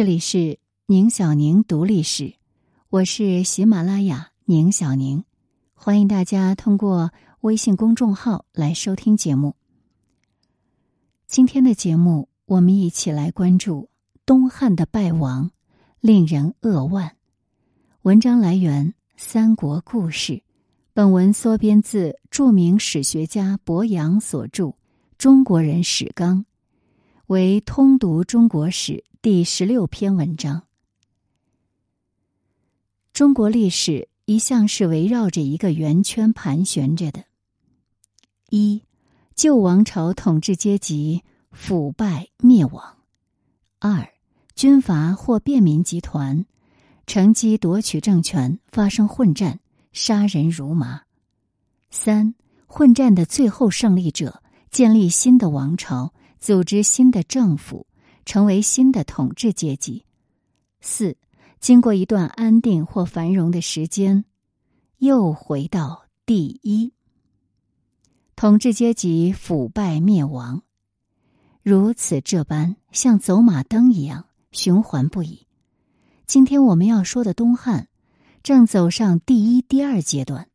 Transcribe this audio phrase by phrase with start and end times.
[0.00, 2.32] 这里是宁小宁读历史，
[2.88, 5.24] 我是喜马拉雅宁小宁，
[5.74, 9.56] 欢迎大家通过微信公众号来收听节目。
[11.26, 13.90] 今天的节目，我们一起来关注
[14.24, 15.50] 东汉的败亡，
[16.00, 17.18] 令人扼腕。
[18.00, 18.86] 文章来源
[19.18, 20.32] 《三国故事》，
[20.94, 24.64] 本文缩编自著名史学家伯阳所著
[25.18, 26.38] 《中国人史纲》，
[27.26, 29.04] 为通读中国史。
[29.22, 30.62] 第十六篇文章：
[33.12, 37.26] 中国历史一向是围绕着一个圆圈盘旋着的。
[38.48, 38.82] 一、
[39.34, 42.96] 旧王朝统治阶级腐败灭亡；
[43.78, 44.08] 二、
[44.54, 46.46] 军阀或便民集团
[47.06, 49.60] 乘机夺取政权，发生混战，
[49.92, 51.02] 杀人如麻；
[51.90, 52.34] 三、
[52.66, 57.86] 混战的最后胜利者建立新的王朝，组织新的政府。
[58.30, 60.04] 成为新的统治阶级。
[60.80, 61.16] 四，
[61.58, 64.24] 经过一段安定或繁荣的时间，
[64.98, 66.92] 又回到第一。
[68.36, 70.62] 统治阶级腐败灭亡，
[71.64, 75.48] 如此这般像走马灯一样循环不已。
[76.24, 77.88] 今天我们要说的东汉，
[78.44, 80.48] 正走上第一、第二阶段。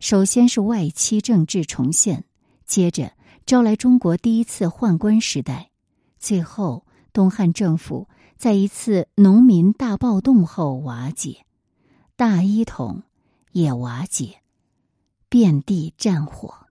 [0.00, 2.24] 首先是外戚政治重现，
[2.66, 3.12] 接着
[3.46, 5.70] 招来中国第一次宦官时代，
[6.18, 6.83] 最后。
[7.14, 11.46] 东汉政府在一次农民大暴动后瓦解，
[12.16, 13.04] 大一统
[13.52, 14.40] 也瓦解，
[15.28, 16.66] 遍地战火。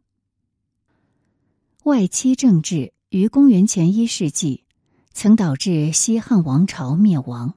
[1.83, 4.66] 外戚政治于公元前一世纪
[5.14, 7.53] 曾导致西汉王朝灭亡。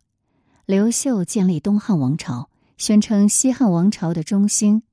[0.65, 4.85] 刘秀建立东汉王朝，宣称西汉王朝的中兴，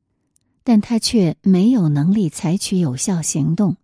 [0.64, 3.77] 但他却没有能力采取有效行动，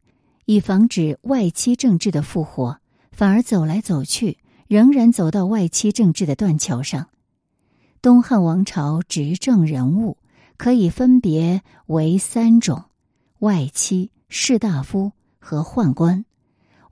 [0.45, 2.79] 以防止外戚政治的复活。
[3.19, 4.37] 反而走来走去，
[4.69, 7.09] 仍然走到外戚政治的断桥上。
[8.01, 10.15] 东汉王朝执政人物
[10.55, 12.85] 可以分别为三种：
[13.39, 16.23] 外戚、士大夫和宦官。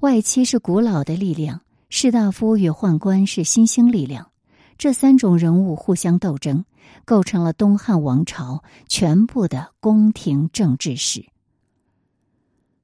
[0.02, 4.30] 外戚是古老的力量，士大夫与宦官是新兴力量。
[4.78, 6.66] 这三种人物互相斗争，
[7.06, 11.26] 构成了东汉王朝全部的宫廷政治史。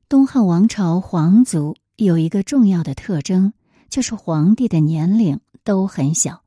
[0.08, 1.76] 东汉王朝皇族。
[1.98, 3.54] 有一个重要的特征，
[3.90, 6.42] 就是皇帝的年龄都很小。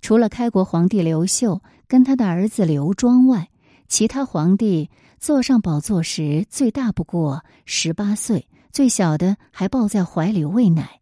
[0.00, 3.48] 除了开国皇帝刘秀跟他的儿子刘庄外，
[3.88, 11.00] 其他皇帝坐上宝座时最大不过十八岁，最小的还抱在怀里喂奶。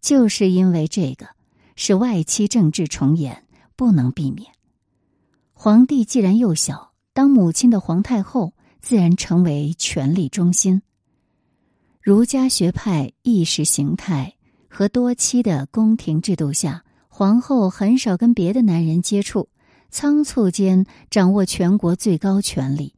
[0.00, 1.26] 就是因为这个，
[1.74, 3.44] 使外戚政治重演
[3.76, 4.52] 不能避免。
[5.52, 10.82] 皇帝既然幼小，当母亲的皇太后自然成为权力中心。
[12.06, 14.32] 儒家学派意识形态
[14.68, 19.48] 和多妻的宫廷制度下，皇后很少跟别的男人接触，
[19.90, 22.94] 仓促间掌握全国最高权力，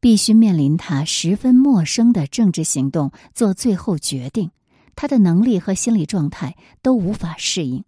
[0.00, 4.50] 必须面临他十分陌生的政治行动做最后决定，
[4.96, 7.84] 他的能力和心理状态都无法适应，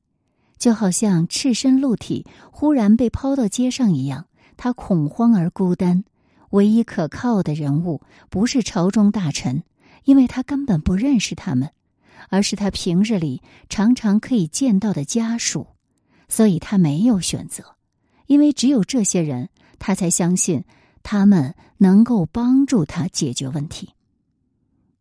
[0.58, 4.26] 就好像赤身露体忽然被抛到街上一样，
[4.58, 6.04] 他恐慌而孤单，
[6.50, 9.62] 唯一可靠的人物不是朝中大臣。
[10.04, 11.70] 因为他根本不认识他们，
[12.28, 15.66] 而是他平日里常常可以见到的家属，
[16.28, 17.64] 所以他没有选择。
[18.26, 19.48] 因为只有这些人，
[19.78, 20.64] 他才相信
[21.02, 23.90] 他们能够帮助他解决问题。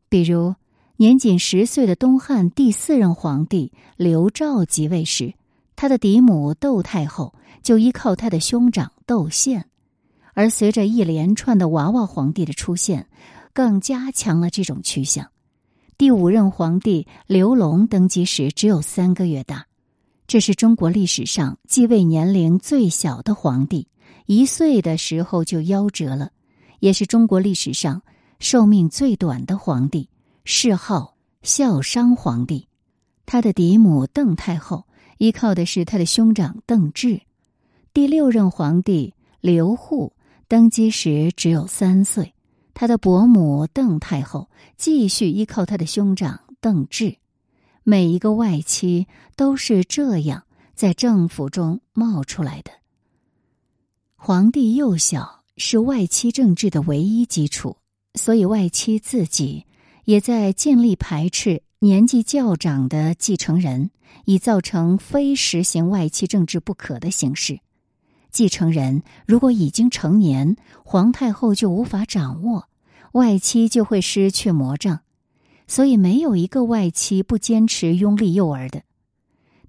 [0.10, 0.56] 比如，
[0.98, 5.34] 年仅十岁的东汉第四任皇帝刘肇即位时，
[5.76, 7.34] 他的嫡母窦太后
[7.64, 9.66] 就依靠他的兄长窦宪，
[10.34, 13.08] 而随着一连串的娃娃皇帝的出现。
[13.54, 15.30] 更加强了这种趋向。
[15.98, 19.68] 第五任皇帝刘隆登基时只有三个月大，
[20.26, 23.88] 这是中国历史上继位年龄最小的皇帝，
[24.26, 26.32] 一岁的时候就夭折了，
[26.80, 28.02] 也是中国历史上
[28.40, 30.10] 寿命最短的皇帝，
[30.44, 32.68] 谥号孝商皇帝。
[33.28, 34.88] 他的嫡母邓太后
[35.20, 37.22] 依靠的是他的兄长邓志。
[37.94, 40.14] 第六任皇帝刘祜
[40.48, 42.34] 登基时只有三岁。
[42.74, 47.18] 他的伯母邓太后继续依靠他的兄长邓志，
[47.84, 52.72] 每一个外戚都是这样在政府中冒出来的。
[54.16, 57.78] 皇帝幼小是外戚政治的唯一基础，
[58.16, 59.66] 所以外戚自己
[60.06, 63.90] 也在尽力排斥年纪较长的继承人，
[64.26, 67.60] 以造成非实行外戚政治不可的形式。
[68.32, 72.68] 继承人如果已经成年，皇太后就无法掌握，
[73.12, 75.02] 外戚就会失去魔杖，
[75.68, 78.84] 所以没有一个外戚不坚持拥立幼儿的。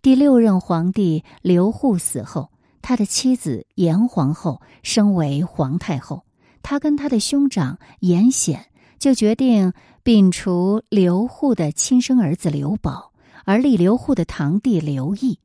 [0.01, 2.51] 第六任皇帝刘祜死后，
[2.81, 6.25] 他的妻子严皇后升为皇太后。
[6.63, 8.67] 他跟他的兄长严显
[8.99, 9.73] 就决定
[10.05, 13.13] 摒除刘祜的亲生儿子刘保，
[13.45, 15.41] 而立刘祜的堂弟刘义。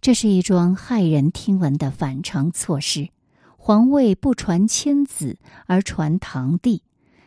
[0.00, 3.08] 这是一桩骇人听闻的反常措施。
[3.56, 6.82] 皇位不传亲子，而传堂弟。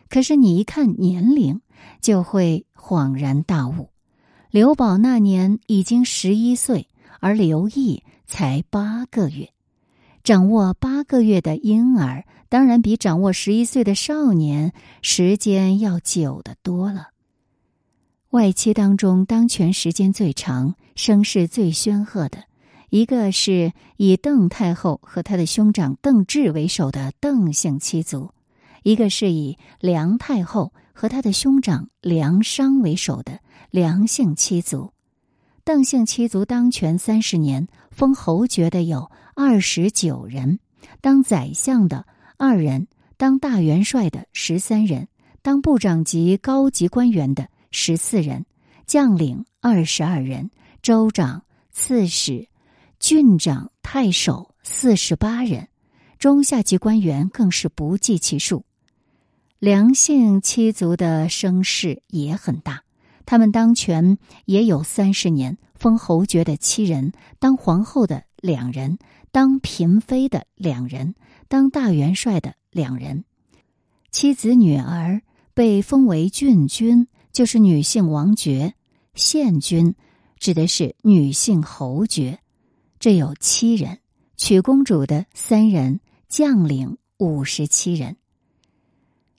[0.08, 1.60] 可是你一看年龄，
[2.00, 3.90] 就会恍然大悟。
[4.50, 6.88] 刘保那年已经十一岁，
[7.20, 9.50] 而刘毅才八个月。
[10.24, 17.08] 掌握八个月的婴儿，当然比掌握十一岁的少年时间要久得多了。
[18.30, 22.44] 外戚当中，当权时间最长、声势最煊赫的，
[22.92, 28.34] 一个是以邓太后和他的兄长邓志为首的邓姓七族，
[28.82, 33.40] 一个是以梁太后和他的兄长梁商为首的
[33.70, 34.92] 梁姓七族。
[35.64, 39.10] 邓姓七族当权三十年，封侯爵的有。
[39.34, 40.58] 二十九人，
[41.00, 42.04] 当宰相的
[42.36, 45.08] 二人，当大元帅的十三人，
[45.40, 48.44] 当部长级高级官员的十四人，
[48.86, 50.50] 将领二十二人，
[50.82, 52.46] 州长、刺史、
[53.02, 55.66] 郡长、太守四十八人，
[56.20, 58.64] 中下级官员更是不计其数。
[59.58, 62.84] 梁姓七族的声势也很大，
[63.26, 67.10] 他们当权也有三十年，封侯爵的七人，
[67.40, 68.98] 当皇后的两人。
[69.32, 71.16] 当嫔妃的两人，
[71.48, 73.24] 当大元帅的两人，
[74.12, 75.22] 妻子女儿
[75.54, 78.74] 被封为郡君，就是女性王爵；
[79.14, 79.96] 县君
[80.38, 82.38] 指的是女性侯爵，
[83.02, 83.96] 这有七人；
[84.36, 88.16] 娶公主的三人，将领五十七人。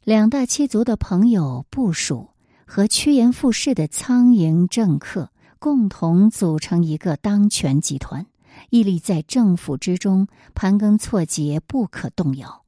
[0.04, 2.32] 两大七族的朋友部属
[2.66, 8.26] 和趋炎附势的苍蝇政客，共同组成一个当权集团。
[8.70, 12.66] 屹立在政府之中，盘根错节，不可动摇。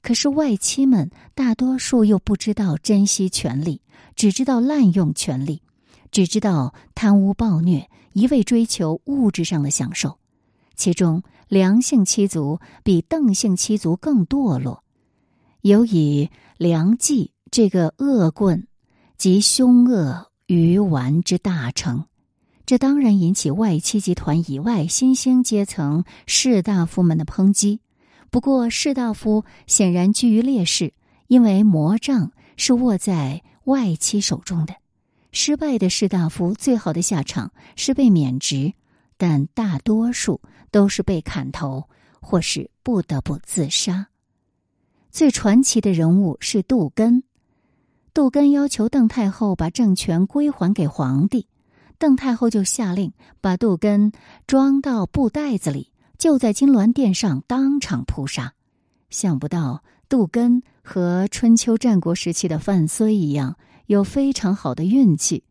[0.00, 3.82] 可是外戚们大多数又不知道珍惜权力，
[4.16, 5.60] 只知道滥用权力，
[6.10, 10.18] 只知道贪污暴虐，一味追求物质上的享受。
[10.74, 14.82] 其中，梁姓七族比邓姓七族更堕落，
[15.60, 18.66] 尤以梁冀这个恶棍
[19.18, 22.06] 及凶恶愚顽之大成。
[22.66, 27.80] 这当然引起外戚集团以外新兴阶层士大夫们的抨击。
[28.30, 30.94] 不过，士大夫显然居于劣势，
[31.28, 34.74] 因为魔杖是握在外戚手中的。
[35.34, 38.72] 失败的士大夫最好的下场是被免职，
[39.16, 40.40] 但大多数
[40.70, 41.88] 都是被砍头，
[42.20, 44.06] 或是不得不自杀。
[45.10, 47.24] 最传奇的人物是杜根。
[48.14, 51.48] 杜根要求邓太后把政权归还给皇帝。
[51.98, 54.12] 邓太后就下令把杜根
[54.46, 58.54] 装到布袋子里，就在金銮殿上当场扑杀。
[59.10, 65.44] 想不到杜根和春秋战国时期的范睢一样，有非常好的运气。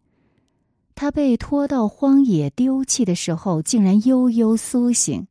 [0.96, 5.26] 他被拖到荒野丢弃的时候，竟然悠悠苏醒。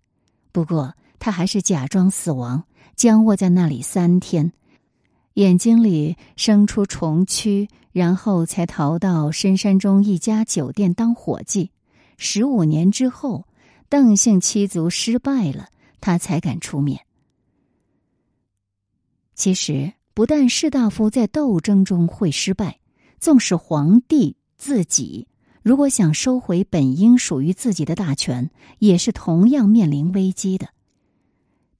[0.51, 2.65] 不过他还是假装死亡，
[2.97, 4.53] 僵卧在那里三天。
[5.35, 11.71] 眼睛里生出虫蛆，然后才逃到深山中一家酒店当伙计。
[12.19, 13.47] 十五年之后，
[13.89, 15.69] 邓姓七族失败了，
[16.01, 17.01] 他才敢出面。
[19.35, 22.79] 其实，不但士大夫在斗争中会失败，
[23.23, 25.29] 纵使皇帝自己
[25.63, 28.51] 如果想收回本应属于自己的大权，
[28.81, 30.71] 也是同样面临危机的。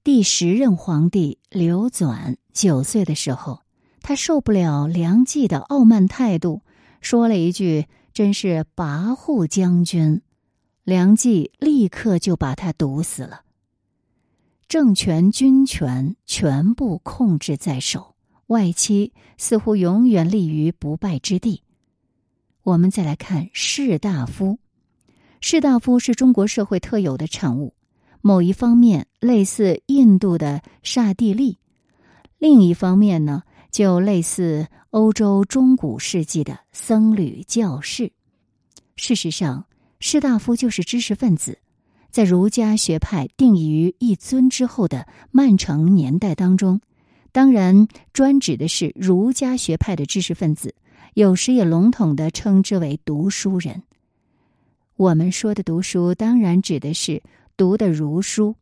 [0.05, 3.59] 第十任皇帝刘纂九岁的时候，
[4.01, 6.61] 他受不了梁冀的傲慢态度，
[7.01, 10.21] 说了一句：“真是跋扈将军。”
[10.85, 13.41] 梁冀立刻就把他毒死了。
[14.69, 18.12] 政权、军权全部控制在手，
[18.47, 21.61] 外戚似乎永远立于不败之地。
[22.63, 24.59] 我们再来看士大夫，
[25.41, 27.73] 士大夫是中国社会特有的产物。
[28.21, 31.57] 某一方面类似印度的刹帝利，
[32.37, 38.13] 另一方面呢，就类似欧洲中古世纪的僧侣教士。
[38.95, 39.65] 事实上，
[39.99, 41.59] 士大夫就是知识分子，
[42.11, 46.79] 在儒家学派定义于一尊之后的曼城年代当中，
[47.33, 50.73] 当然专指的是儒家学派的知识分子，
[51.13, 53.83] 有时也笼统的称之为读书人。
[54.95, 57.21] 我们说的读书，当然指的是。
[57.55, 58.55] 读的儒书，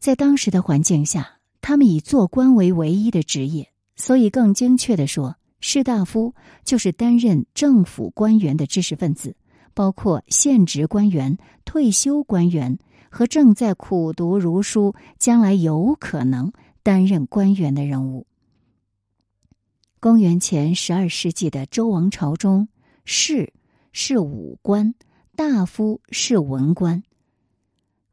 [0.00, 9.36] 在当时的环境下，他们以做官为唯一的职业，所以更精确的说，士大夫就是担任政府官员的知识分子，
[9.74, 12.78] 包括现职官员、退休官员
[13.10, 16.52] 和正在苦读儒书、将来有可能
[16.82, 18.26] 担任官员的人物。
[20.00, 22.68] 公元前十二世纪的周王朝中，
[23.04, 23.52] 士
[23.92, 24.94] 是武官，
[25.36, 27.02] 大夫是文官。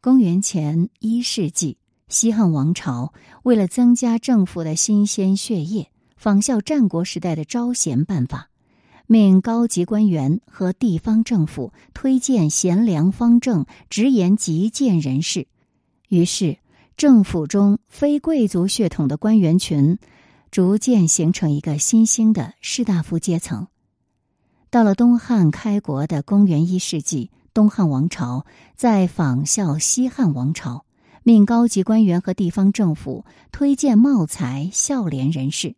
[0.01, 3.13] 公元前一世纪，西汉王朝
[3.43, 8.49] 为了增加政府的新鲜血液，仿效战国时代的招贤办法。
[9.11, 15.47] 命高级官员和地方政府推荐贤良方正、直言极谏人士，
[16.09, 16.59] 于是
[16.95, 19.97] 政府中非贵族血统的官员群
[20.51, 23.65] 逐渐形成一个新兴的士大夫阶层。
[24.69, 30.85] 到了东汉开国的公元一世纪，东汉王朝在仿效西汉王朝，
[31.23, 35.73] 命高级官员和地方政府推荐茂才、孝廉人士。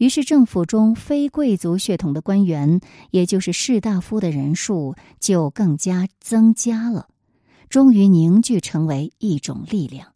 [0.00, 2.80] 于是，政府中非贵族血统的官员，
[3.10, 7.06] 也就是士大夫的人数就更加增加了，
[7.68, 10.08] 终于凝聚成为一种力量。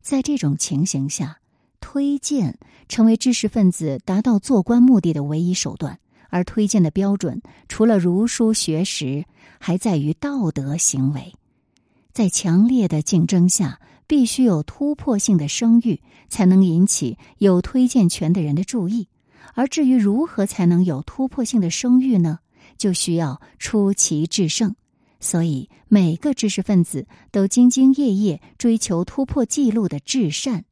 [0.00, 1.36] 在这种情形下，
[1.78, 5.98] 推荐成为知识分子达到做官目的的唯一手段。
[6.30, 9.26] 而推荐的标准，除了儒书学识，
[9.58, 11.34] 还在于道德行为。
[12.14, 13.78] 在强烈的竞争下。
[14.12, 19.08] 必须有突破性的声誉，才能引起有推荐权的人的注意。
[19.54, 22.40] 而至于如何才能有突破性的声誉呢？
[22.76, 24.76] 就需要出奇制胜。
[25.18, 30.66] 所以，每个知识分子都兢兢业业追求突破记录的至善，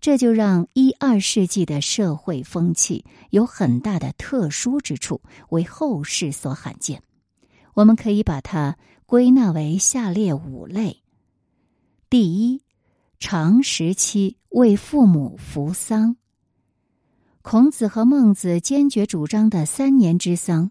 [0.00, 5.20] 这就让一二世纪的社会风气有很大的特殊之处，
[5.50, 7.02] 为后世所罕见。
[7.74, 11.02] 我们可以把它归纳为下列五类：
[12.08, 12.62] 第一。
[13.20, 16.16] 长时期为父母扶丧。
[17.42, 20.70] 孔子和孟子坚决主张的三年之丧，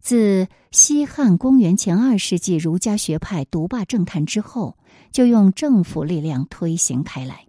[0.00, 4.76] 自西汉公元前二世纪儒家学派独霸政坛之后，
[5.12, 7.46] 就用政府力量推行开来。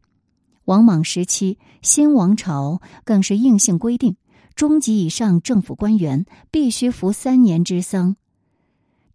[0.65, 4.15] 王莽时期，新王朝更是硬性规定，
[4.53, 8.15] 中级以上政府官员必须服三年之丧。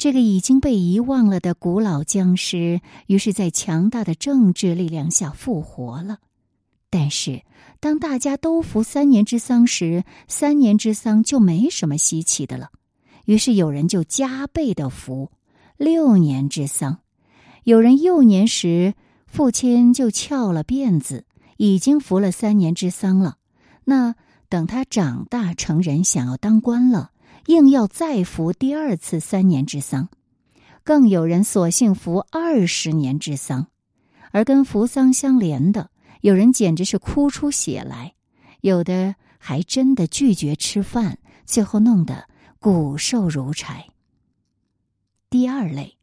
[0.00, 6.21] 这个已经被遗忘了的古老僵尸，于是，在强大的政治力量下复活了。
[6.88, 7.42] 但是，
[7.80, 12.71] 当大家都服三年之丧时，三年之丧就没什么稀奇的了。
[13.26, 15.30] 于是，有人就加倍的服
[15.76, 17.00] 六年之丧。
[17.64, 18.95] 有人幼年时
[19.26, 21.26] 父亲就翘了辫子，
[21.59, 23.37] 已经服了三年之丧了。
[23.85, 24.14] 那
[24.49, 27.11] 等他长大成人，想要当官了。
[27.50, 30.09] 硬要再服第二次三年之丧，
[30.85, 33.66] 更有人索性服二十年之丧，
[34.30, 35.90] 而跟服丧相连的，
[36.21, 38.14] 有人简直是哭出血来，
[38.61, 42.28] 有的还真的拒绝吃饭，最后弄得
[42.61, 43.88] 骨瘦如柴。
[45.28, 45.97] 第二类，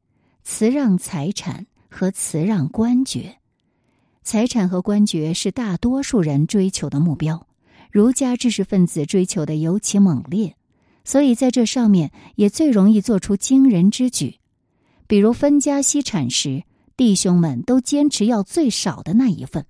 [0.44, 3.38] 辞让财产和辞让官爵，
[4.22, 7.48] 财产和官爵是大多数人追求的目标，
[7.90, 10.57] 儒家知识分子追求的尤其猛烈。
[11.08, 14.40] 所以，在这上面也最容易做出惊人之举，
[15.08, 16.64] 比如分家析产时，
[16.98, 19.66] 弟兄们都坚持要最少的那一份。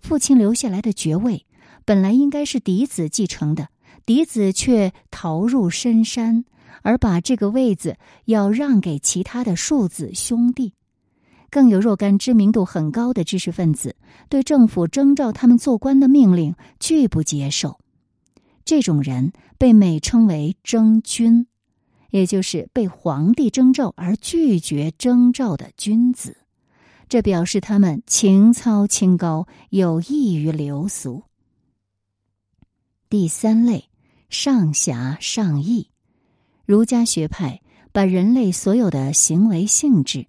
[0.00, 1.46] 父亲留下来的爵位
[1.84, 3.68] 本来应该是嫡子继承的，
[4.04, 6.44] 嫡子却逃入深山，
[6.82, 10.72] 而把这个位子要让给其他的庶子兄弟。
[11.48, 13.94] 更有若干知名度很高的知识分子，
[14.28, 17.78] 对政府征召他们做官的命令拒不接受。
[18.66, 21.46] 这种人被美称为征君，
[22.10, 26.36] 也就是被皇帝征召而拒绝征召的君子。
[27.08, 31.22] 这表示他们情操清高，有益于流俗。
[33.08, 33.88] 第三类，
[34.28, 35.90] 上侠上义。
[36.64, 40.26] 儒家学派把人类所有的行为性质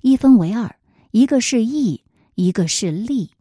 [0.00, 0.76] 一分为二，
[1.10, 2.04] 一个是义，
[2.36, 3.32] 一个是利。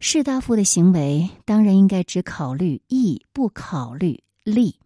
[0.00, 4.76] 士大夫的行为当然应该只考虑义，不考虑利。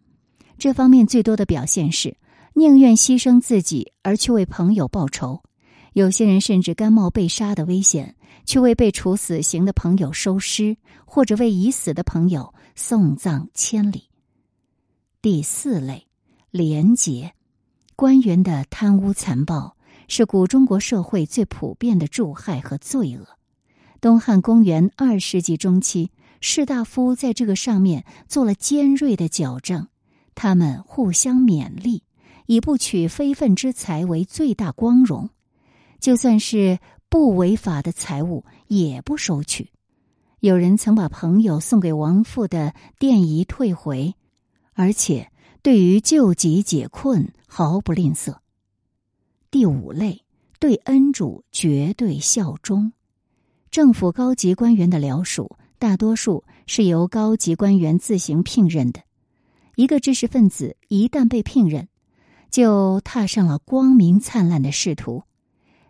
[0.57, 2.17] 这方面最多的表现是，
[2.53, 5.43] 宁愿牺牲自己而去为朋友报仇。
[5.93, 8.15] 有些人甚至甘冒被杀的危险，
[8.45, 14.09] 去为被处死刑的朋友收尸，或者为已死的朋友送葬千里。
[15.21, 16.07] 第四类，
[16.49, 17.33] 廉洁。
[17.95, 19.77] 官员的贪污残暴
[20.07, 23.27] 是古中国社会最普遍的助害和罪恶。
[24.03, 29.87] 东汉公元二世纪中期，士大夫在这个上面做了尖锐的矫正，
[30.35, 32.03] 他们互相勉励，
[32.45, 35.29] 以不取非分之财为最大光荣，
[36.01, 39.69] 就算是不违法的财物也不收取。
[40.41, 44.15] 有人曾把朋友送给亡父的奠仪退回，
[44.73, 45.31] 而且
[45.61, 48.35] 对于救急解困毫不吝啬。
[49.49, 50.25] 第五类，
[50.59, 52.91] 对恩主绝对效忠。
[53.73, 59.01] 政府高级官员的僚属，大多数是由高级官员自行聘任的。
[59.73, 61.87] 一个知识分子一旦被聘任，
[62.51, 65.23] 就踏上了光明灿烂的仕途。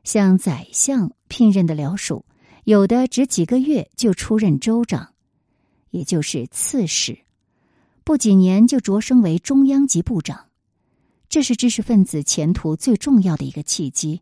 [0.05, 2.23] 像宰相聘任的僚属，
[2.63, 5.09] 有的只几个月就出任州长，
[5.89, 7.19] 也就是刺史，
[8.05, 10.45] 不几年就擢升为中央级部长。
[11.27, 14.21] 这是知识分子前途最重要的一个契机。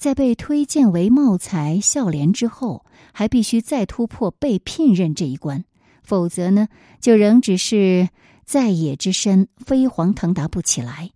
[0.00, 5.62] 在被推荐为茂才孝廉之后，还必须再突破被聘任这一关，
[6.02, 6.68] 否则呢，
[7.00, 8.08] 就仍只是。
[8.46, 11.10] 在野之身，飞黄腾达不起来。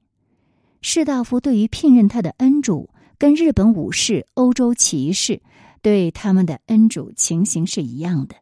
[0.83, 5.41] 士大夫对于聘任他的恩主，跟日本武士、欧洲骑士
[5.81, 8.37] 对他们的恩主情形是一样的，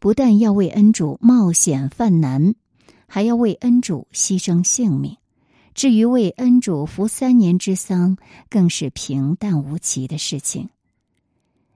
[0.00, 2.54] 不但要为恩主冒险犯难，
[3.06, 5.16] 还要为恩主牺牲性命。
[5.74, 8.16] 至于为恩主服三年之丧，
[8.48, 10.70] 更是平淡无奇的事情。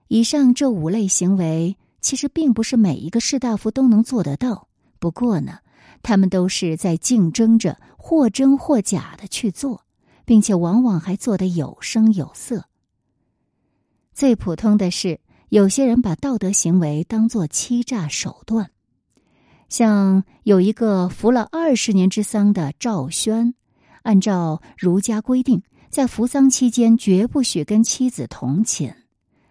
[0.08, 4.68] 以上这五类行为，其实并不是每一个士大夫都能做得到。
[4.98, 5.58] 不过呢。
[6.02, 9.82] 他们都是在竞争着，或真或假的去做，
[10.24, 12.66] 并且往往还做得有声有色。
[14.12, 18.70] 最普通的是，有些人把道德行为当作欺诈手段，
[19.68, 23.54] 像有一个服了二十年之丧的赵宣，
[24.06, 28.94] 按照儒家规定，在服丧期间绝不许跟妻子同寝，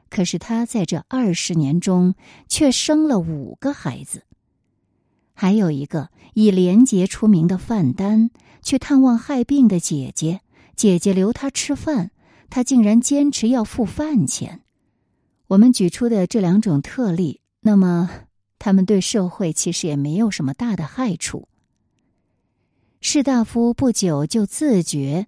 [0.10, 2.16] 可是他在这二十年中
[2.48, 4.24] 却生了五个孩子。
[5.34, 8.30] 还有一个以廉洁出名的范丹，
[8.62, 10.40] 去探望害病的姐姐，
[10.74, 12.12] 姐姐留他吃饭，
[12.50, 14.62] 他竟然坚持要付饭钱。
[15.48, 18.10] 我们举出的这两种特例，那么
[18.58, 21.50] 他们对社会其实也没有什么大的害处。
[23.08, 25.28] 士大夫不久就自觉，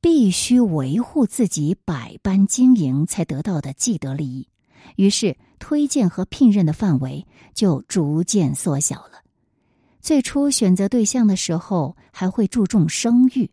[0.00, 4.48] 必须维护自己百般经营才得到的既得利益，
[4.96, 9.20] 于是推荐和聘任的范围就逐渐缩小了。
[10.00, 13.50] 最初选择对象的时候，还会注重声誉。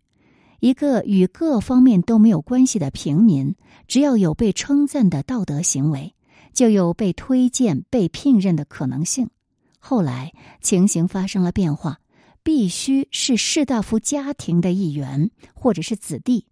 [0.61, 3.53] 一个与各方面都没有关系的平民，
[3.85, 6.15] 只要有被称赞的道德行为，
[6.53, 9.29] 就有被推荐、被聘任的可能性。
[9.77, 11.99] 后来情形发生了变化，
[12.43, 16.45] 必须是士大夫家庭的一员或者是子弟，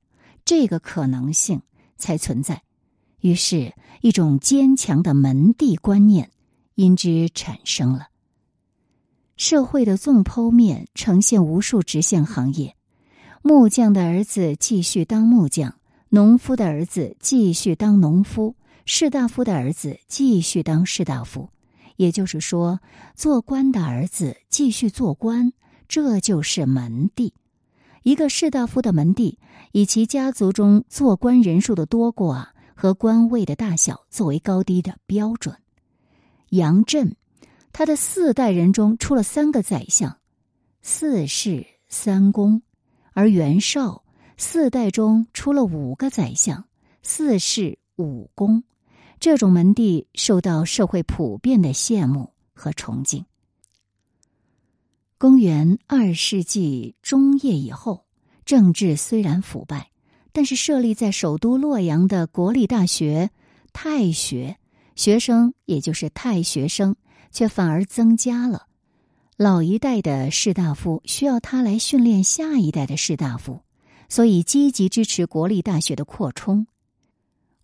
[0.45, 1.61] 这个可能性
[1.97, 2.61] 才存在。
[3.21, 6.31] 于是，一种坚强的门第观念
[6.75, 8.07] 因之产生了。
[9.35, 12.75] 社会的纵剖面呈现无数直线行业：
[13.41, 15.75] 木匠的儿子继续当木匠，
[16.09, 21.49] 农夫的儿子继续当农夫，士大夫的儿子继续当士大夫。
[21.95, 22.79] 也就是说，
[23.15, 25.51] 做官的儿子继续做官，
[25.89, 27.33] 这就是门第。
[28.03, 29.37] 一个士大夫的门第，
[29.73, 35.53] 以其家族中做官人数的多寡和官位的大小作为高低的标准。
[36.51, 37.13] 杨震。
[37.71, 40.17] 他的四代人中出了三个宰相，
[40.81, 42.61] 四世三公；
[43.13, 44.03] 而袁绍
[44.37, 46.65] 四代中出了五个宰相，
[47.03, 48.63] 四世五公。
[49.19, 53.23] 这种门第受到社会普遍的羡慕和崇敬。
[55.19, 58.05] 公元二世纪中叶以后，
[58.45, 59.91] 政治虽然腐败，
[60.31, 63.29] 但是设立在首都洛阳的国立大学
[63.73, 64.57] 太学，
[64.95, 66.95] 学生也就是太学生。
[67.31, 68.65] 却反而增加了，
[69.35, 73.59] 老一代的士大夫需要他来训练下一代的士大夫，
[74.07, 76.65] 所以积极支持国立大学的扩充。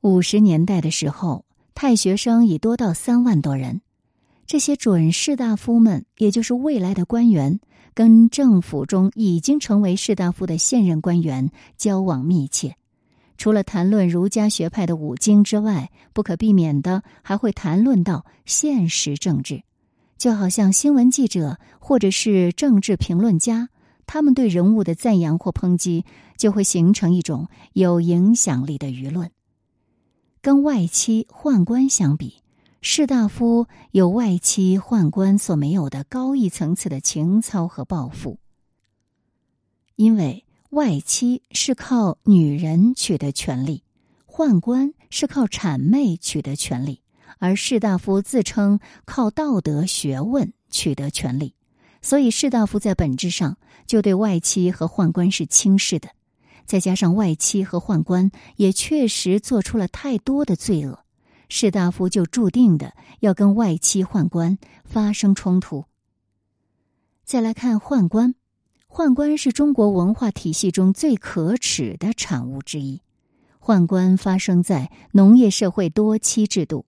[0.01, 3.81] 五十年代的时候，太学生已多到三万多人。
[4.47, 7.59] 这些准士大夫们，也就是未来的官员，
[7.93, 12.75] 跟政府中已经成为士大夫的现任官员交往密切。
[13.37, 19.63] 除了谈论儒家学派的五经之外，不可避免的还会谈论到现实政治，
[20.17, 23.67] 就好像新闻记者或者是政治评论家，
[24.05, 26.05] 他们对人物的赞扬或抨击，
[26.37, 29.29] 就会形成一种有影响力的舆论。
[30.41, 32.35] 跟外戚宦官相比，
[32.87, 38.37] 士大夫有外戚宦官所没有的高一层次的情操和抱负，
[39.95, 40.45] 因为。
[40.69, 43.83] 外戚是靠女人取得权力，
[44.27, 47.01] 宦官是靠谄媚取得权力，
[47.39, 51.55] 而士大夫自称靠道德学问取得权力，
[52.01, 56.09] 所以士大夫在本质上就对外戚和宦官是轻视的。
[56.65, 61.04] 再加上外戚和宦官也确实做出了太多的罪恶，
[61.49, 65.85] 士大夫就注定的要跟外戚宦官发生冲突。
[67.23, 68.35] 再来看宦官。
[68.87, 73.01] 宦官是中国文化体系中最可耻的产物之一。
[73.59, 76.85] 宦官发生在农业社会多妻制度。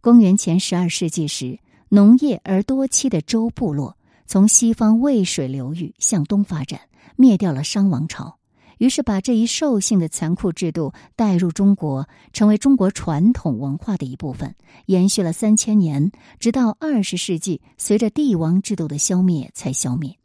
[0.00, 1.58] 公元前十二世纪时，
[1.90, 6.80] 农业而多妻的周部落从西方渭水流域向东发展，
[7.16, 8.37] 灭掉了商王朝。
[8.78, 14.54] 于是把这一兽性的残酷制度带入中国，成为中国传统文化的一部分，
[14.86, 20.16] 延续了三千年，直到二十世纪，随着帝王制度的消灭才消灭。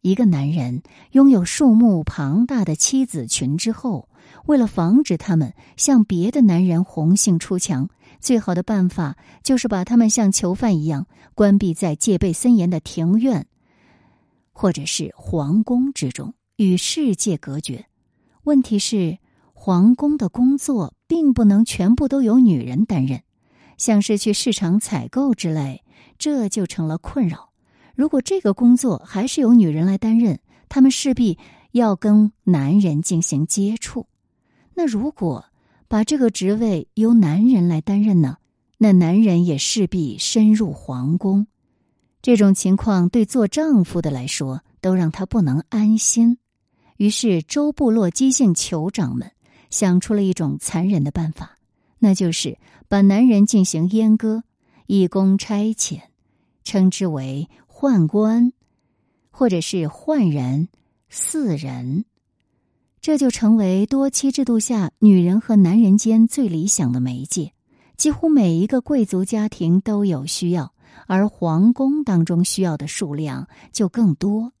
[0.00, 4.08] 一个男人拥有数目庞大的妻子群之后，
[4.46, 7.88] 为了防止他们向别的男人红杏出墙，
[8.20, 13.46] 最好的办法就是把他们像囚犯一样关闭在戒备森严的庭院，
[14.52, 16.32] 或者是皇宫之中。
[16.58, 17.86] 与世界隔绝。
[18.42, 19.18] 问题是，
[19.54, 23.22] 皇宫的工作并不能全部都由女人担任，
[23.76, 25.84] 像是去市场采购之类，
[26.18, 27.50] 这就成了困扰。
[27.94, 31.38] 如果这个工作还是由女人来担任，他们势必
[31.70, 34.06] 要跟男人进行接触。
[34.74, 35.44] 那如果
[35.86, 38.38] 把这个职位由男人来担任呢？
[38.78, 41.46] 那男人也势必深入皇宫。
[42.20, 46.38] 这种情况对做丈夫的来说，都让他不能安心。
[46.98, 49.30] 于是，周部落姬姓酋长们
[49.70, 51.56] 想出了一种残忍的办法，
[52.00, 52.58] 那就是
[52.88, 54.42] 把男人进行阉割，
[54.86, 56.00] 以供差遣，
[56.64, 58.52] 称之为宦官，
[59.30, 60.68] 或者是宦人、
[61.08, 62.04] 四人。
[63.00, 67.52] 这就成为多妻制度下女人和男人间最理想的媒介。
[67.96, 70.74] 几乎每一个贵族家庭都有需要，
[71.06, 74.52] 而皇宫当中需要的数量就更多。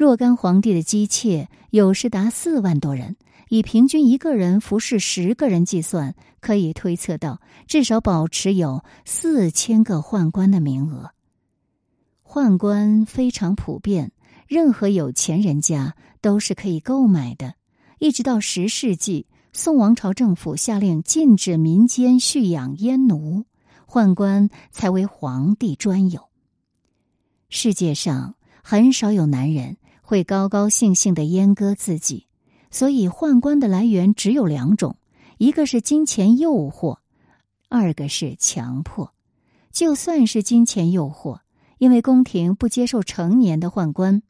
[0.00, 3.16] 若干皇帝的姬妾有时达四万多人，
[3.50, 11.10] 以平均一个人服侍十个人计算，可以推测到至少保持有四千个宦官的名额。
[12.24, 14.12] 宦官非常普遍，
[14.48, 17.56] 任何有钱人家都是可以购买的。
[17.98, 23.44] 一直到十世纪，宋王朝政府下令禁止民间蓄养阉奴，
[23.86, 26.30] 宦官才为皇帝专有。
[27.50, 29.76] 世界上很少有男人。
[30.10, 32.26] 会高高兴兴的阉割自己，
[32.72, 34.96] 所以宦官的来源只有两种：
[35.38, 36.98] 一个是金钱诱惑，
[37.68, 39.14] 二个是强迫。
[39.70, 41.38] 就算是金钱诱惑，
[41.78, 44.20] 因为宫廷不接受成年的宦官，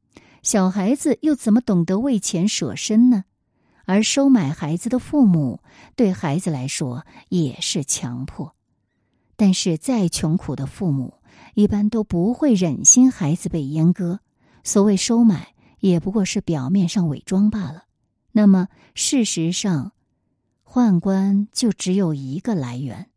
[0.42, 3.24] 小孩子又怎么懂得为钱舍身呢？
[3.86, 5.62] 而收买孩子的父母，
[5.96, 8.54] 对孩子来说也是强迫。
[9.34, 11.14] 但是再穷苦的父母，
[11.54, 14.20] 一般都不会忍心孩子被阉割。
[14.62, 15.54] 所谓收买。
[15.80, 17.84] 也不过是表面上伪装罢了。
[18.32, 19.92] 那么，事实上，
[20.64, 23.10] 宦官就只有一个来源，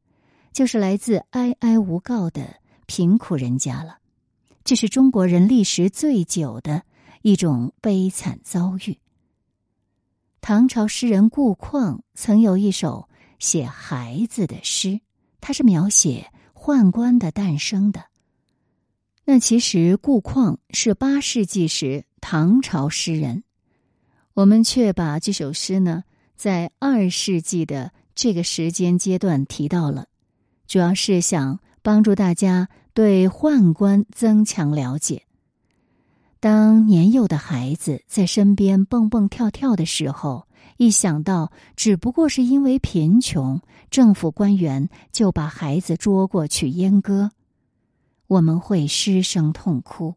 [0.51, 2.55] 就是来自哀哀无告的
[2.87, 3.99] 贫苦人家了。
[4.63, 6.83] 这是中国人历时最久的
[7.21, 8.97] 一种悲惨遭遇。
[10.41, 13.07] 唐朝诗人顾况曾有一首
[13.39, 14.99] 写孩子的诗，
[15.39, 18.05] 他是描写宦官的诞生的。
[19.25, 22.05] 那其实顾况是八世纪时。
[22.25, 23.43] 唐朝诗人，
[24.33, 26.05] 我们却把这首诗呢，
[26.37, 30.07] 在二世纪的这个时间阶段提到了，
[30.65, 35.23] 主要是想帮助大家对宦官增强了解。
[36.39, 43.59] 当年幼的孩子在身边蹦蹦跳跳的时候，一想到只不过是因为贫穷，
[43.91, 47.31] 政府官员就把孩子捉过去阉割，
[48.33, 50.15] 我们会失声痛哭。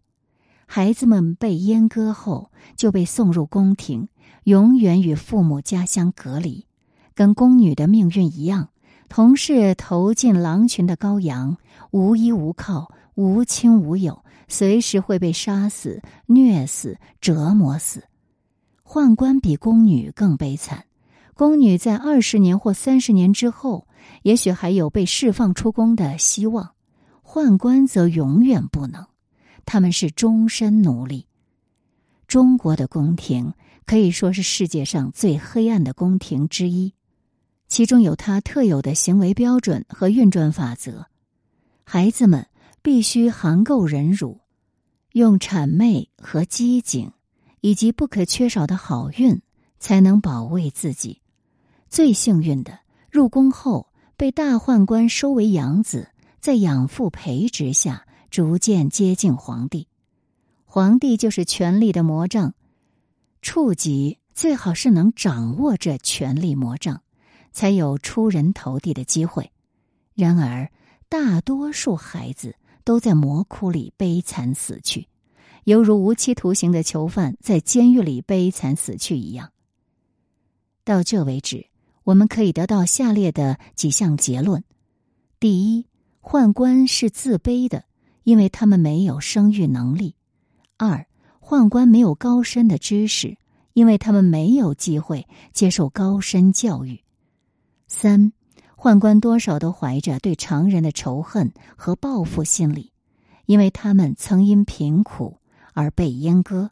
[0.66, 4.08] 孩子们被阉割后，就被送入宫廷，
[4.44, 6.66] 永远与父母家乡隔离，
[7.14, 8.70] 跟宫女的命运一样，
[9.10, 11.58] 同是投进狼群的羔羊，
[11.90, 18.04] 无依无靠，无亲无友，随时会被杀死、虐死、折磨死。
[18.82, 20.86] 宦官比宫女更悲惨，
[21.34, 23.86] 宫女在二十年或三十年之后，
[24.22, 26.70] 也许还有被释放出宫的希望，
[27.36, 29.06] 宦官则永远不能。
[29.66, 31.26] 他们是终身奴隶。
[32.26, 33.52] 中国的宫廷
[33.84, 36.94] 可以说是世界上最黑暗的宫廷之一，
[37.68, 41.08] 其中有它特有的行为标准和运转法则。
[41.84, 42.46] 孩子们
[42.80, 44.40] 必须含垢忍辱，
[45.12, 47.12] 用谄媚和机警，
[47.60, 49.42] 以及不可缺少的好运，
[49.78, 51.20] 才能保卫自己。
[51.90, 52.78] 最幸运的，
[53.10, 56.08] 入宫后被大宦官收为养子，
[56.40, 58.06] 在养父培植下。
[58.28, 59.88] 逐渐接近皇帝，
[60.66, 62.52] 皇帝就是权力的魔杖，
[63.40, 67.00] 触及最好是能掌握这权力魔杖，
[67.52, 69.50] 才有出人头地的机会。
[70.12, 70.70] 然而，
[71.08, 75.08] 大多数孩子都在魔窟里悲惨死去，
[75.64, 79.50] 犹如无期徒刑的囚犯在监狱里悲惨死去一样。
[80.84, 81.68] 到这为止，
[82.02, 84.62] 我们可以得到下列的几项结论：
[85.40, 85.86] 第一，
[86.28, 87.84] 宦官是自卑的，
[88.24, 90.16] 因为他们没有生育能力；
[90.76, 91.06] 二，
[91.40, 93.38] 宦官没有高深的知识，
[93.74, 96.96] 因为他们没有机会接受高深教育；
[97.86, 98.32] 三，
[98.76, 102.90] 宦官多少都怀着对常人的仇恨和报复心理，
[103.44, 105.38] 因为他们曾因贫苦
[105.74, 106.70] 而被阉割；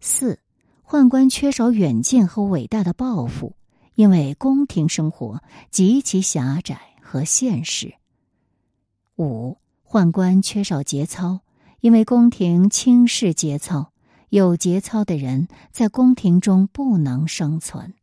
[0.00, 0.38] 四，
[0.86, 3.56] 宦官缺少远见和伟大的抱负。
[3.94, 7.94] 因为宫廷生活极其狭窄和现实。
[9.16, 11.40] 五，宦官缺少节操，
[11.80, 13.92] 因为宫廷轻视节操，
[14.28, 17.94] 有节操的人在宫廷中不能生存。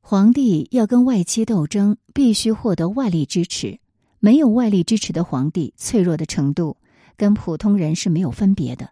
[0.00, 3.80] 皇帝要跟外戚斗争，必须获得外力支持。
[4.20, 6.78] 没有外力支持的皇帝，脆弱的程度
[7.16, 8.90] 跟普通人是没有分别的。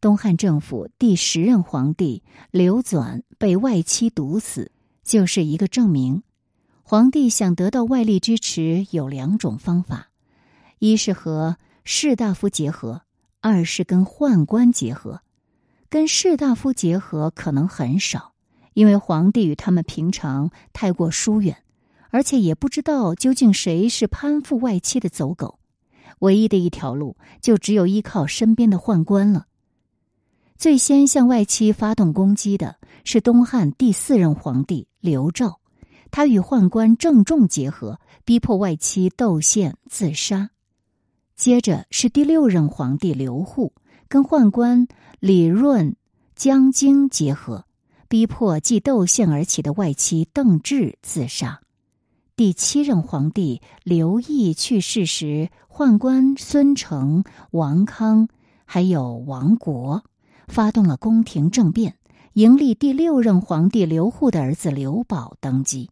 [0.00, 4.72] 东汉政府第十任皇帝刘纂被外戚毒死，
[5.04, 6.22] 就是一个证明。
[6.88, 10.10] 皇帝想得到外力支持有两种方法：
[10.78, 13.02] 一是和士大夫结合，
[13.40, 15.20] 二是跟宦官结合。
[15.88, 18.34] 跟士大夫结合可能很少，
[18.72, 21.56] 因为皇帝与他们平常太过疏远，
[22.10, 25.58] 而且也不知道究竟谁是攀附外戚的走狗。
[26.20, 29.46] 唯一的一条路，就只有依靠身边的宦官了。
[30.56, 35.58] 最先向外戚发动攻击的是东汉第四任皇帝刘肇，
[36.16, 40.48] 他与宦官郑重结合，逼迫外戚窦宪自杀。
[41.34, 43.74] 接着是第六任皇帝刘祜，
[44.08, 44.88] 跟宦官
[45.20, 45.94] 李润、
[46.34, 47.66] 江京结合，
[48.08, 51.60] 逼迫继窦宪而起的外戚邓志自杀。
[52.34, 58.26] 第七任皇帝刘毅去世时，宦官孙承、王康
[58.64, 60.02] 还有王国。
[60.48, 61.98] 发动了宫廷政变，
[62.32, 65.90] 迎立第六任皇帝刘祜的儿子刘保登基。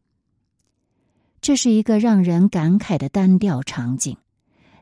[1.44, 4.16] 这是一个让人感慨的单调场景。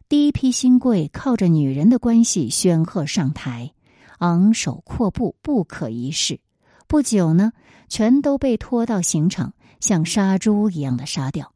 [0.09, 3.72] 第一批新贵靠着女人的关系宣赫上台，
[4.18, 6.38] 昂首阔步，不可一世。
[6.87, 7.51] 不久呢，
[7.88, 11.53] 全都被拖到刑场，像杀猪一样的杀掉。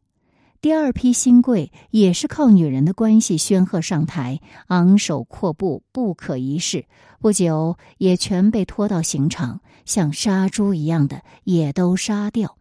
[0.61, 6.85] 第二批新贵也是靠女人的关系宣赫上台，昂首阔步，不可一世。
[7.21, 12.57] 不久，也全被拖到刑场，像杀猪一样的也都杀掉。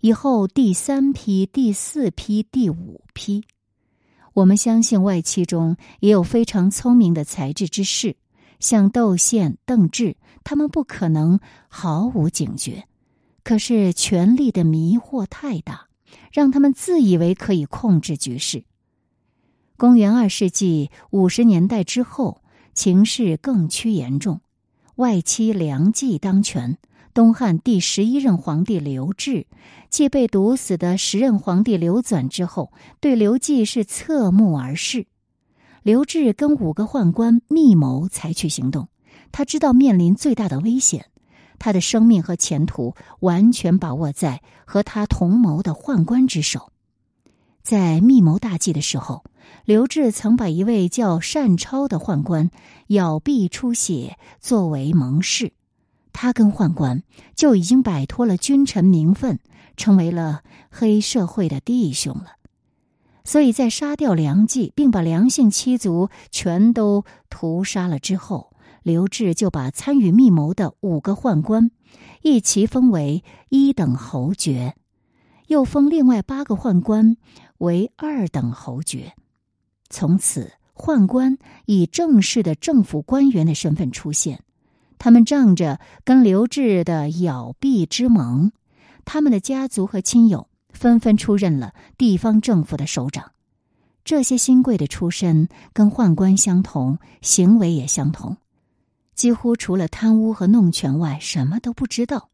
[0.00, 3.44] 以后第三批、第四批、第五批，
[4.34, 8.16] 我们相信外戚中也有非常聪明的才智之士，
[8.58, 12.84] 像窦宪、邓志，他们不可能毫无警觉。
[13.42, 15.86] 可是权力的迷惑太大。
[16.32, 18.64] 让他们自以为可以控制局势。
[19.76, 22.42] 公元二世纪五十年代之后，
[22.74, 24.40] 情势更趋严重。
[24.96, 26.78] 外戚梁冀当权，
[27.12, 29.46] 东汉第十一任皇帝刘志
[29.88, 35.06] 继被毒死的时任皇帝刘纂之后，对刘季是侧目而视。
[35.82, 38.88] 刘志跟五个宦官密谋采取行动，
[39.32, 41.06] 他知道面临最大的危险。
[41.58, 46.70] 他的生命和前途完全把握在和他同谋的宦官之手。
[47.62, 49.24] 在密谋大计的时候，
[49.64, 52.50] 刘志曾把一位叫单超的宦官
[52.86, 55.52] 咬臂出血作为盟誓，
[56.12, 57.02] 他跟宦官
[57.34, 59.38] 就已经摆脱了君臣名分，
[59.76, 62.36] 成为了黑社会的弟兄了。
[63.24, 68.50] 所以在杀掉梁冀，并把梁姓七族全都屠杀了之后。
[68.82, 71.70] 刘志就把参与密谋的五个宦官
[72.22, 74.74] 一齐封为一等侯爵，
[75.48, 77.18] 又封另外八个宦官
[77.58, 79.12] 为二等侯爵。
[79.90, 84.42] 从此，宦官以正式的政府官员的身份出现。
[85.00, 88.52] 他们仗着跟刘志的咬臂之盟，
[89.06, 93.32] 他们的家族和亲友纷纷出任了地方政府的首长。
[94.04, 98.36] 这些新贵的出身跟宦官相同，行为也相同。
[99.14, 102.28] 几乎除了贪污和弄权外，什么都不知道，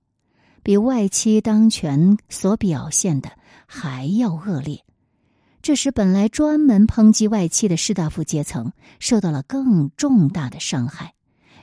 [0.65, 3.31] 比外戚当权所表现的
[3.67, 4.83] 还要恶劣。
[5.63, 11.16] 这使本来专门抨击外戚的士大夫阶层受到了更重大的伤害。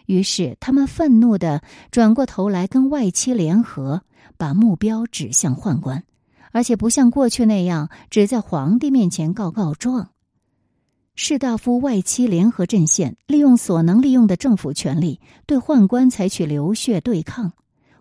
[0.05, 1.61] 于是，他们愤怒的
[1.91, 4.01] 转过头来跟外戚联合，
[4.37, 6.03] 把目标指向宦官，
[6.51, 10.09] 而且不像过去那样只在皇帝面前告告状。
[11.15, 17.53] 士大夫、外戚联合阵线，利用所能利用的政府权力，对宦官采取流血对抗。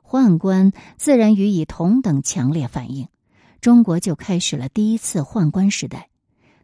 [0.02, 3.08] 宦官自然予以同等强烈反应。
[3.60, 6.08] 中国就开始了第一次宦官时代。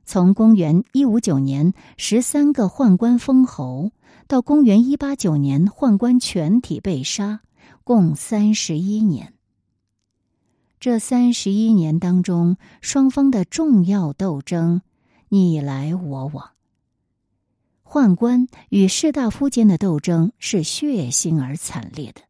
[0.09, 3.92] 从公元一五九年十三个宦官封侯，
[4.27, 7.42] 到公元一八九年宦官全体被杀，
[7.85, 9.35] 共三十一年。
[10.81, 14.81] 这三十一年当中，双方的重要斗争
[15.29, 16.53] 你来我往。
[17.85, 22.23] 宦官与士大夫间的斗争是血腥而惨烈的。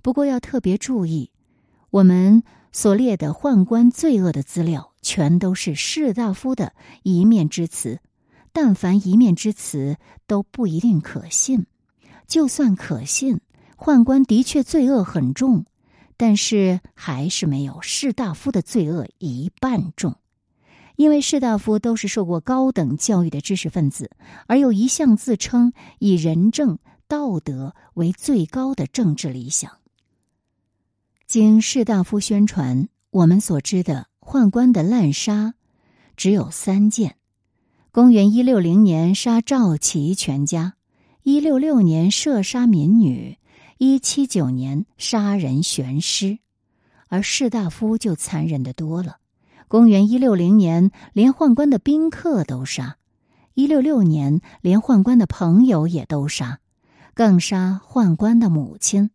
[0.00, 1.30] 不过要特别注意，
[1.90, 8.00] 我们所列的宦官罪恶的资料，全都是士大夫的一面之词。
[8.52, 11.66] 但凡一面之词，都不一定可信。
[12.26, 13.40] 就算可信，
[13.76, 15.64] 宦官的确罪恶很重，
[16.16, 20.16] 但是还是没有士大夫的罪恶一半重。
[20.96, 24.10] 因为士大夫都是受过高等教育的知识分子，
[24.48, 29.78] 而又一向自称以仁政道德为最高的政治理想。
[31.26, 35.54] 经士大夫宣传，我们所知的宦官的滥杀
[36.16, 37.16] 只有三件：
[37.90, 40.74] 公元一六零年杀赵齐全家，
[41.24, 43.38] 一六六年射杀民女，
[43.78, 46.38] 一七九年杀人悬尸。
[47.08, 49.16] 而士大夫就残忍的多了，
[49.66, 52.98] 公元一六零年连宦官的宾客都杀，
[53.54, 56.60] 一六六年连宦官的朋友也都杀，
[57.14, 59.10] 更杀宦官的母亲。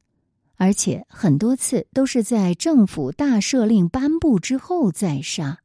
[0.58, 5.60] 而且很多次都是在政府大赦令颁布之后再杀，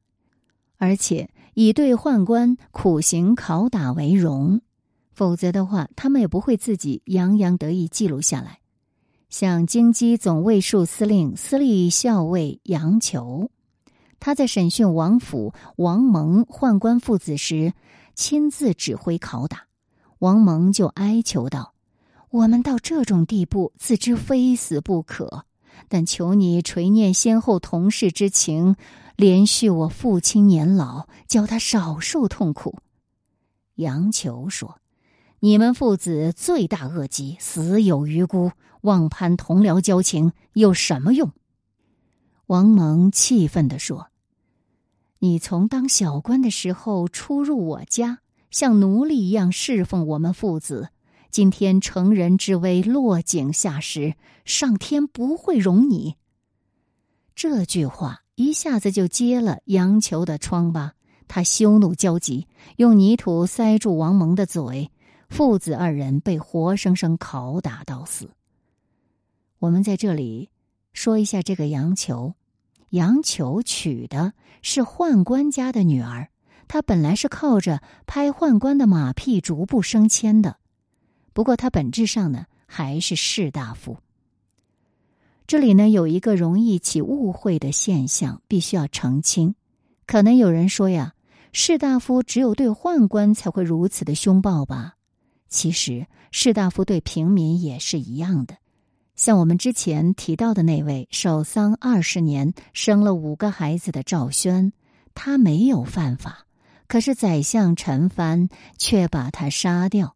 [0.79, 4.61] 而且以对宦官苦刑拷打为荣，
[5.13, 8.59] 否则的话，他们也不会自己洋洋得意记录下来。
[9.29, 13.49] 像京畿总卫戍司令司隶校尉杨球，
[14.19, 17.73] 他在审讯王府王蒙宦官父子时，
[18.17, 19.67] 亲自指挥拷打，
[20.19, 21.75] 王蒙就哀求道。
[22.31, 25.47] 我们到这种地步，自知非死不可，
[25.89, 28.77] 但求你垂念先后同事之情，
[29.17, 32.79] 连续我父亲年老，教他少受痛苦。
[33.75, 34.79] 杨求说
[35.41, 41.33] ：“你们父子罪大恶极，死有余辜，妄攀同僚交情有什么用？”
[42.47, 44.07] 王蒙气愤地说
[45.19, 48.21] ：“你从当小官的时候出入我家，
[48.53, 50.91] 像奴隶一样侍奉我们父子。”
[51.31, 54.15] 今天成人之危落井下石，
[54.45, 56.17] 上天不会容你。
[57.37, 60.95] 这句话一下子就揭了杨球的疮疤，
[61.29, 64.91] 他羞怒交集，用泥土塞住王蒙的嘴，
[65.29, 68.31] 父子二人被活生生拷打到死。
[69.61, 70.51] 我们在这里
[70.93, 72.35] 说一下这个杨球，
[72.89, 76.29] 杨球娶的是宦官家的女儿，
[76.67, 80.57] 他本来是靠着拍宦官的马屁逐步升迁的。
[81.33, 83.99] 不过，他本质上呢还是士大夫。
[85.47, 89.55] 这里呢有一个容易起误会的现象，必须要澄清。
[90.07, 91.15] 可能有人说呀，
[91.53, 94.95] 士大夫只有对宦官才会如此的凶暴吧？
[95.49, 98.57] 其实，士大夫对平民也是一样的。
[99.17, 104.73] 像我们之前提到的那位守丧二十年、生了五个孩子的赵宣，
[105.15, 106.47] 他没有犯法，
[106.87, 110.15] 可是宰相陈蕃却把他杀掉。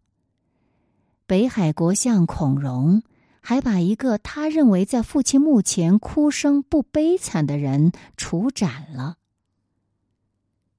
[1.26, 3.02] 北海国相孔融
[3.40, 9.16] 还把一个他认为在父亲墓前哭声不悲惨的人处斩了。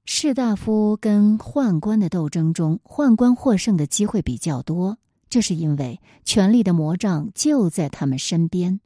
[0.04, 8.78] 士大夫跟宦官的斗争中，宦官获胜的机会比较多，这是因为权力的魔杖就在他们身边。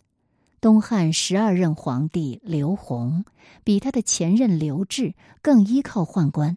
[0.62, 3.26] 东汉十二任皇帝刘宏
[3.64, 6.56] 比他的前任刘志更依靠宦官，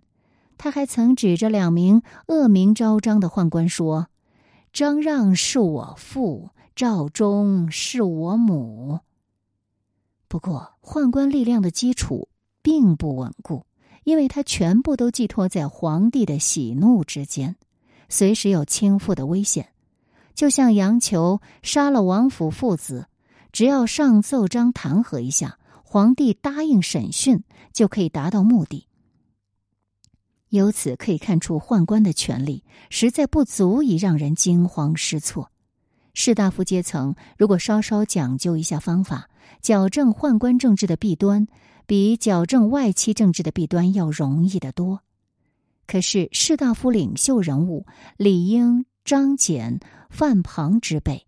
[0.57, 4.07] 他还曾指着两名恶名昭彰的宦官说。
[4.73, 8.99] 张让是我父，赵忠是我母。
[10.27, 12.27] 不过，宦官力量的基础
[12.63, 13.67] 并不稳固，
[14.03, 17.55] 因为他全部都寄托在皇帝的喜怒之间，
[18.09, 19.69] 随时有倾覆的危险。
[20.33, 23.05] 就像杨球杀了王府父子，
[23.51, 28.87] 只要上奏章弹劾一下，皇帝答应审讯，就可以达到目的。
[30.53, 35.49] 由此可以看出，宦官的权力实在不足以让人惊慌失措。
[36.13, 39.27] 士大夫阶层如果稍稍讲究一下方法，
[39.63, 41.47] 矫正宦官政治的弊端，
[41.87, 45.01] 比矫正外戚政治的弊端要容易得多。
[45.87, 47.87] 可是，士大夫领袖人物
[48.17, 49.79] 李应、张俭、
[50.11, 51.25] 范庞之辈，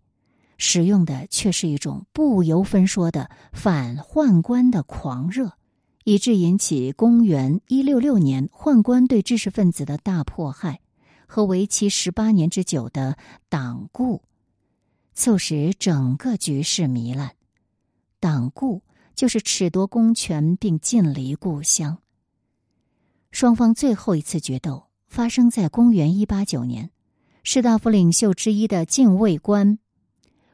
[0.56, 5.55] 使用的却是一种不由分说的反宦官的狂热。
[6.08, 10.80] 以致引起公元一六六年宦官对知识分子的大迫害
[11.26, 14.20] 和为期十八年之久的党锢，
[15.14, 17.32] 促使整个局势糜烂。
[18.20, 18.82] 党锢
[19.16, 21.98] 就是褫夺公权并尽离故乡。
[23.32, 26.92] 双方最后一次决斗发生在公元一八九年，
[27.42, 29.80] 士大夫领袖之一的禁卫官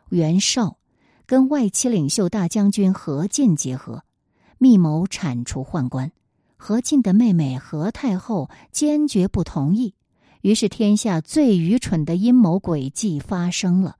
[0.09, 0.79] 袁绍
[1.27, 4.03] 跟外戚领袖大将军何进结合。
[4.63, 6.13] 密谋铲除宦官。
[6.57, 9.95] 何进的妹妹何太后坚决不同意，
[10.41, 13.97] 于是天下最愚蠢的阴谋诡计发生了。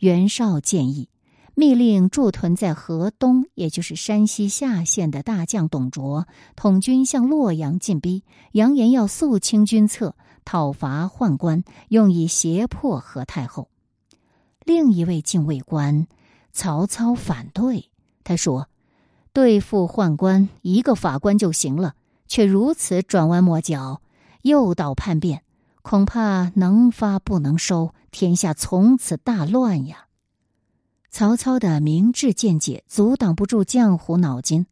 [0.00, 1.08] 袁绍建议，
[1.54, 6.26] 密令驻屯在河东，也就是山西夏县的大将董卓
[6.56, 8.22] 统军向洛阳进逼，
[8.52, 13.70] 扬言要肃清军策，讨伐宦官，用以胁迫何太后。
[14.62, 16.06] 另一位禁卫官
[16.52, 17.88] 曹操反对，
[18.22, 18.68] 他说。
[19.36, 21.94] 对付宦官，一个法官就行了，
[22.26, 24.00] 却如此转弯抹角，
[24.40, 25.42] 诱导叛变，
[25.82, 30.06] 恐怕能发不能收，天下从此大乱呀！
[31.10, 34.64] 曹操的明智见解阻挡不住浆糊脑筋，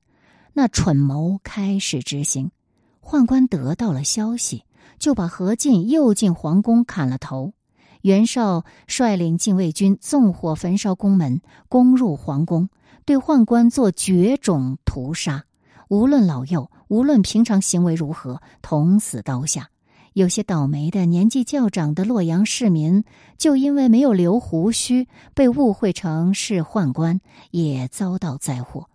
[0.54, 2.50] 那蠢谋开始执行。
[3.02, 4.64] 宦官得到了消息，
[4.98, 7.52] 就把何进诱进皇宫砍了头。
[8.00, 12.70] 袁绍率领禁卫军纵火焚烧宫门，攻入皇宫。
[13.04, 15.44] 对宦官做绝种屠杀，
[15.88, 19.68] 无论老幼，无论平常行为如何，捅死刀下。
[20.14, 23.04] 有些倒霉的年纪较长的洛阳市民，
[23.36, 28.88] 就因为没有留胡须，被误会成是宦官，也遭到灾祸。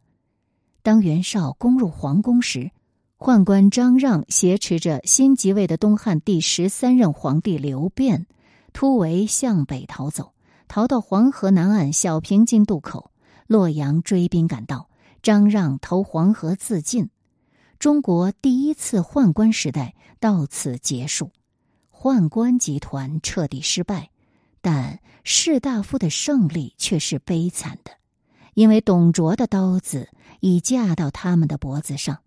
[0.81, 2.71] 当袁绍攻入皇宫时，
[3.17, 8.25] 宦官张让挟持着新即位的东汉第十三任皇帝刘辩，
[8.71, 10.31] 突围向北逃走，
[10.69, 13.11] 逃到黄河南岸小平津渡口。
[13.49, 14.91] 洛阳追兵赶到，
[15.23, 17.09] 张让投黄河自尽，
[17.79, 21.31] 中国第一次宦官时代到此结束，
[21.91, 24.11] 宦官集团彻底失败，
[24.61, 27.93] 但士大夫的胜利却是悲惨的，
[28.53, 30.09] 因为董卓的刀子
[30.41, 32.19] 已架到他们的脖子上。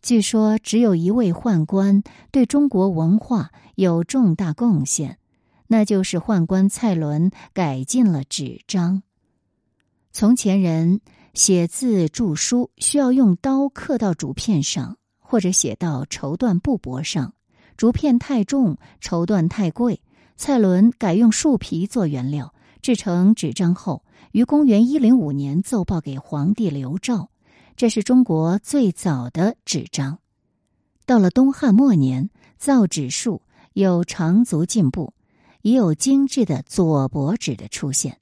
[0.00, 5.18] 据说只有一位宦官对中国文化有重大贡献，
[5.66, 9.02] 那就是宦官蔡伦改进了纸张。
[10.12, 11.00] 从前人
[11.32, 17.32] 写字著书需要用刀刻到竹片上，或者写到绸缎布帛上，
[17.78, 20.02] 竹片太重，绸缎太贵。
[20.36, 22.52] 蔡伦改用树皮做原料，
[22.82, 27.30] 制成纸张后，于公元一零五年奏报给皇帝刘肇，
[27.74, 30.18] 这是中国最早的纸张。
[31.06, 33.40] 到了东汉末年，造纸术
[33.72, 35.14] 有长足进步，
[35.62, 38.18] 也有精致的左帛纸的出现。